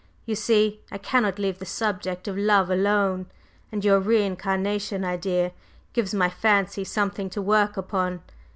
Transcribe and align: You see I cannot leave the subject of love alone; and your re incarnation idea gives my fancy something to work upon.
You 0.25 0.33
see 0.33 0.81
I 0.91 0.97
cannot 0.97 1.37
leave 1.37 1.59
the 1.59 1.65
subject 1.67 2.27
of 2.27 2.35
love 2.35 2.71
alone; 2.71 3.27
and 3.71 3.85
your 3.85 3.99
re 3.99 4.23
incarnation 4.25 5.05
idea 5.05 5.51
gives 5.93 6.11
my 6.11 6.27
fancy 6.27 6.83
something 6.83 7.29
to 7.29 7.39
work 7.39 7.77
upon. 7.77 8.23